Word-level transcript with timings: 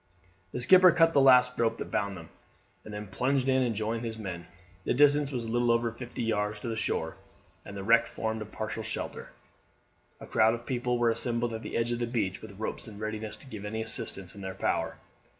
The 0.51 0.59
skipper 0.59 0.91
cut 0.91 1.13
the 1.13 1.21
last 1.21 1.59
rope 1.59 1.75
that 1.75 1.91
bound 1.91 2.17
them, 2.17 2.29
and 2.83 2.91
then 2.91 3.05
plunged 3.05 3.47
in 3.47 3.61
and 3.61 3.75
joined 3.75 4.03
his 4.03 4.17
men. 4.17 4.47
The 4.83 4.95
distance 4.95 5.31
was 5.31 5.47
little 5.47 5.69
over 5.71 5.91
fifty 5.91 6.23
yards 6.23 6.59
to 6.61 6.69
the 6.69 6.75
shore, 6.75 7.17
and 7.63 7.77
the 7.77 7.83
wreck 7.83 8.07
formed 8.07 8.41
a 8.41 8.45
partial 8.47 8.81
shelter. 8.81 9.29
A 10.19 10.25
crowd 10.25 10.55
of 10.55 10.65
people 10.65 10.97
were 10.97 11.11
assembled 11.11 11.53
at 11.53 11.61
the 11.61 11.77
edge 11.77 11.91
of 11.91 11.99
the 11.99 12.07
beach 12.07 12.41
with 12.41 12.57
ropes 12.57 12.87
in 12.87 12.97
readiness 12.97 13.37
to 13.37 13.45
give 13.45 13.63
any 13.63 13.83
assistance 13.83 14.33
in 14.33 14.41
their 14.41 14.55
power. 14.55 14.97